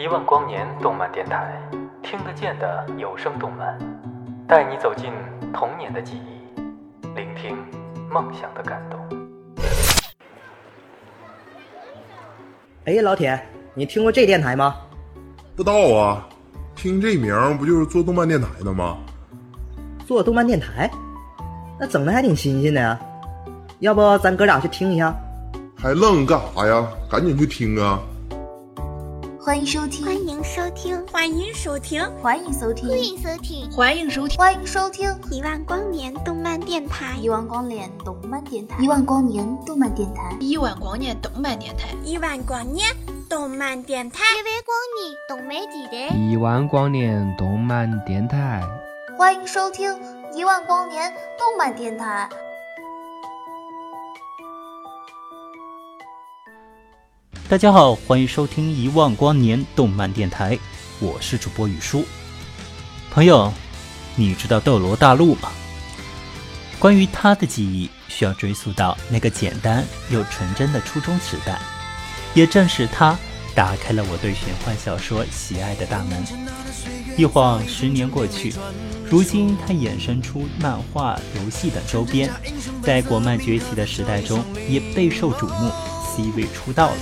[0.00, 1.60] 一万光年动漫电台，
[2.04, 3.76] 听得见的有声动漫，
[4.46, 5.12] 带你走进
[5.52, 6.60] 童年的记忆，
[7.16, 7.56] 聆听
[8.08, 9.00] 梦想的感动。
[12.84, 14.76] 哎，老铁，你听过这电台吗？
[15.56, 16.28] 不知道啊，
[16.76, 18.98] 听这名儿不就是做动漫电台的吗？
[20.06, 20.88] 做动漫电台，
[21.76, 22.96] 那整的还挺新鲜的呀。
[23.80, 25.12] 要不咱哥俩去听一下？
[25.76, 26.86] 还愣干啥呀？
[27.10, 27.98] 赶紧去听啊！
[29.48, 35.08] 欢迎收听，欢迎收听，欢迎收听，欢迎收听，欢迎收听，欢迎收听，欢迎收听。
[35.30, 42.76] 一万光年动漫电台，一万光年动漫电台，一万光年动漫电台，一万光年动漫电台，一万光年
[43.26, 48.62] 动漫电台，一万光年动漫电台，一万光年动漫电台，
[49.16, 49.98] 欢迎收听
[50.34, 52.28] 一万光年动漫电台。
[57.50, 60.58] 大家好，欢迎收听一万光年动漫电台，
[61.00, 62.04] 我是主播雨叔。
[63.10, 63.50] 朋友，
[64.16, 65.50] 你知道斗罗大陆吗？
[66.78, 71.58] 关于他的记忆，需要追溯到那个简单又纯真的初中时代。
[72.34, 73.18] 也正是他，
[73.54, 76.22] 打开了我对玄幻小说喜爱的大门。
[77.16, 78.52] 一晃十年过去，
[79.08, 82.30] 如今他衍生出漫画、游戏等周边，
[82.82, 85.72] 在国漫崛起的时代中也备受瞩目
[86.14, 86.96] ，C 位出道了。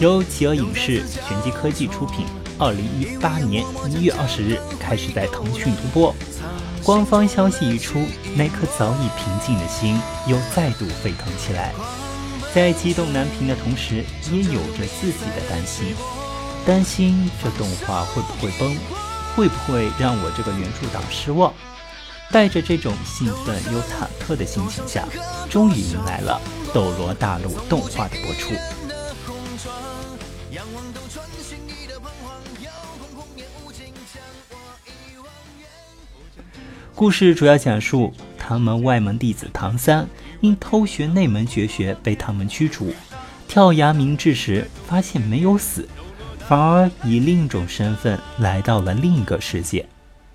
[0.00, 2.24] 由企鹅影视、玄机科技出品，
[2.56, 6.14] 二零一八年一月二十日开始在腾讯独播。
[6.84, 11.72] 官方消息一出，那颗早已平静的心又再度沸腾起来。
[12.54, 15.96] 在激动难平的同时，也有着自己的担心：
[16.64, 18.76] 担心这动画会不会崩，
[19.34, 21.52] 会不会让我这个原著党失望？
[22.30, 25.04] 带着这种兴奋又忐忑的心情下，
[25.50, 26.40] 终于迎来了
[26.72, 28.54] 《斗罗大陆》动画的播出。
[36.98, 40.04] 故事主要讲述唐门外门弟子唐三
[40.40, 42.92] 因偷学内门绝学被唐门驱逐，
[43.46, 45.88] 跳崖明志时发现没有死，
[46.48, 49.86] 反而以另一种身份来到了另一个世界，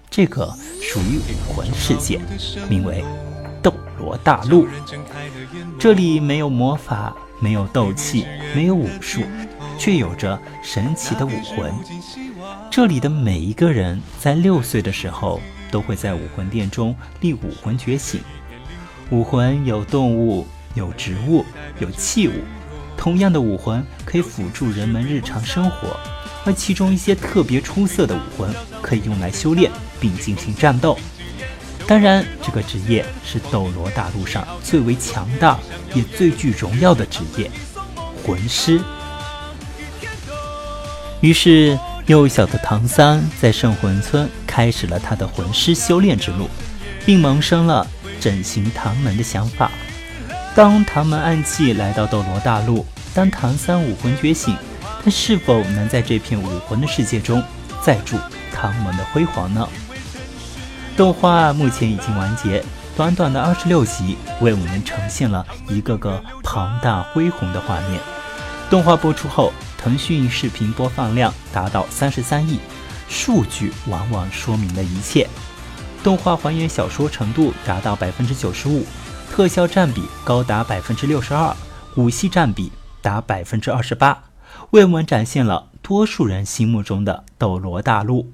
[0.09, 2.21] 这个属于武魂世界，
[2.69, 3.03] 名为
[3.61, 4.65] 斗罗大陆。
[5.77, 9.21] 这里没有魔法，没有斗气，没有武术，
[9.77, 11.73] 却有着神奇的武魂。
[12.71, 15.41] 这里的每一个人在六岁的时候。
[15.73, 18.21] 都会在武魂殿中立武魂觉醒。
[19.09, 20.45] 武魂有动物，
[20.75, 21.43] 有植物，
[21.79, 22.33] 有器物。
[22.95, 25.99] 同样的武魂可以辅助人们日常生活，
[26.45, 30.95] 而其中一些特别出色的武魂可以用来修炼并进行战斗。
[31.87, 35.59] 当然，这个职业是斗罗大陆上最为强大
[35.95, 37.49] 也最具荣耀的职业——
[38.23, 38.79] 魂师。
[41.19, 41.75] 于是。
[42.07, 46.47] 幼小的唐三在圣魂村开始了他的魂师修炼之路，
[47.07, 47.87] 并萌生了
[48.21, 49.71] 整形唐门的想法。
[50.53, 54.55] 当唐门暗器来到斗罗大陆，当唐三武魂觉醒，
[55.03, 57.43] 他是否能在这片武魂的世界中
[57.81, 58.15] 再铸
[58.53, 59.67] 唐门的辉煌呢？
[60.95, 62.63] 动画目前已经完结，
[62.95, 67.99] 短短的二十六集为我们呈现了一个个庞大恢宏的画面。
[68.69, 69.51] 动画播出后。
[69.83, 72.57] 腾讯视频播放量达到三十三亿，
[73.07, 75.27] 数据往往说明了一切。
[76.03, 78.85] 动画还原小说程度达到百分之九十五，
[79.31, 81.55] 特效占比高达百分之六十二，
[81.95, 82.71] 武戏占比
[83.01, 84.23] 达百分之二十八，
[84.71, 88.31] 为我们展现了多数人心目中的斗罗大陆。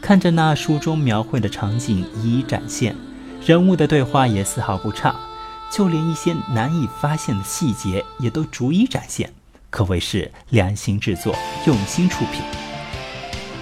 [0.00, 2.96] 看着那书中描绘的场景一一展现，
[3.44, 5.14] 人物的对话也丝毫不差，
[5.72, 9.32] 就连一些难以发现的细节也都逐一展现。
[9.70, 11.34] 可谓是良心制作，
[11.66, 12.71] 用心出品。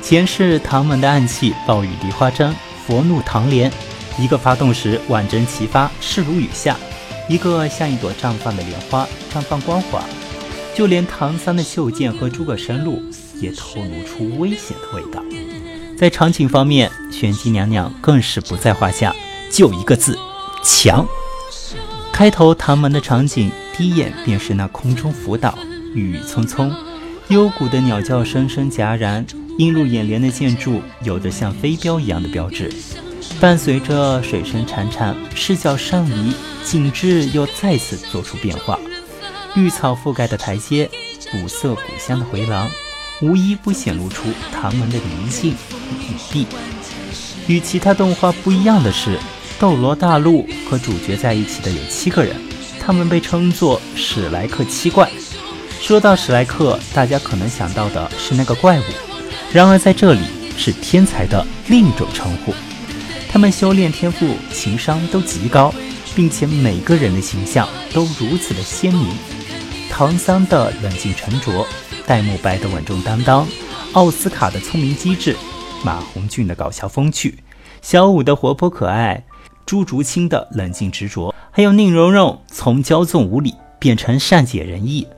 [0.03, 2.55] 前世唐门的暗器暴雨梨花针，
[2.87, 3.71] 佛怒唐莲，
[4.19, 6.75] 一个发动时万针齐发，势如雨下；
[7.29, 10.03] 一个像一朵绽放的莲花，绽放光华。
[10.75, 13.03] 就连唐三的袖剑和诸葛神弩
[13.41, 15.23] 也透露出危险的味道。
[15.97, 19.15] 在场景方面，玄机娘娘更是不在话下，
[19.53, 20.19] 就一个字：
[20.63, 21.07] 强。
[22.11, 25.57] 开头唐门的场景，第一眼便是那空中浮岛。
[25.95, 26.73] 郁郁葱葱，
[27.29, 29.27] 幽谷的鸟叫声声戛然，
[29.61, 32.73] 映入眼帘的建筑有着像飞镖一样的标志，
[33.39, 36.33] 伴随着水声潺潺，视角上移，
[36.65, 38.79] 景致又再次做出变化。
[39.55, 40.89] 绿草覆盖的台阶，
[41.31, 42.71] 古色古香的回廊，
[43.21, 46.47] 无一不显露出唐门的灵性与隐蔽。
[47.47, 49.19] 与其他动画不一样的是，
[49.59, 52.35] 斗罗大陆和主角在一起的有七个人，
[52.81, 55.11] 他们被称作史莱克七怪。
[55.83, 58.83] 说到史莱克，大家可能想到的是那个怪物，
[59.53, 60.21] 然而在这里
[60.57, 62.55] 是天才的另一种称呼。
[63.29, 65.75] 他们修炼天赋、情商都极高，
[66.15, 69.09] 并且每个人的形象都如此的鲜明。
[69.91, 71.67] 唐三的冷静沉着，
[72.07, 73.47] 戴沐白的稳重担当，
[73.93, 75.37] 奥斯卡的聪明机智，
[75.85, 77.39] 马红俊的搞笑风趣，
[77.83, 79.25] 小五的活泼可爱，
[79.67, 85.09] 朱竹清的冷静执着，还有宁荣荣从骄纵无礼变成善解人意。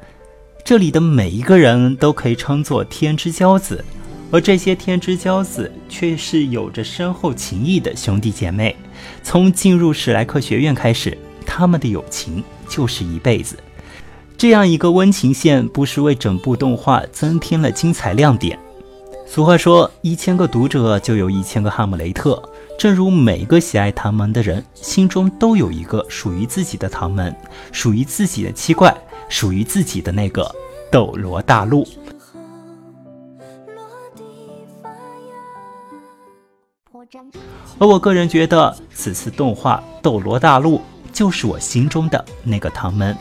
[0.65, 3.85] 这里的每一个人都可以称作天之骄子。
[4.33, 8.75] 而这些天之骄子却是有着深厚情谊的兄弟姐妹，
[9.23, 13.59] 从进入史莱克学院开始，他们的友情就是一辈子。
[14.39, 18.59] 这样一个温情线，不是为整部动画增添了精彩亮点。
[19.27, 22.43] 俗话说，一千个读者就有一千个哈姆雷特。
[22.79, 27.35] 正如每一个喜爱唐门的人心中都有一个属于自己的唐门，
[27.71, 28.97] 属于自己的七怪，
[29.29, 30.51] 属于自己的那个
[30.91, 31.87] 斗罗大陆。
[37.83, 40.79] 而我个人觉得，此次动画《斗罗大陆》
[41.13, 43.17] 就是我心中的那个唐门，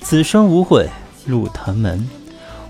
[0.00, 0.88] 此生无悔
[1.26, 2.08] 入唐门。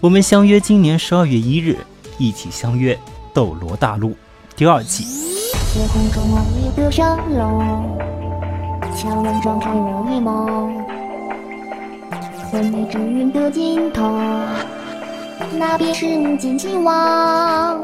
[0.00, 1.78] 我们相约今年十二月一日，
[2.18, 2.92] 一起相约
[3.32, 4.10] 《斗罗大陆》
[4.56, 5.04] 第二季。
[5.76, 6.24] 夜空中
[6.58, 7.06] 一的神
[7.38, 7.96] 龙，
[8.96, 10.74] 强人撞开了一梦，
[12.50, 14.02] 昏迷之云的尽头，
[15.52, 17.80] 那便是金亲王。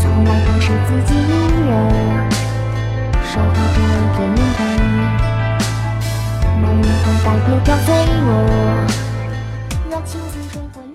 [0.00, 1.26] 从来都是自己一
[1.68, 2.27] 人，
[4.18, 5.62] 着一片云黑，
[6.60, 8.26] 那云头代表着脆弱，
[9.88, 10.87] 让情丝水回。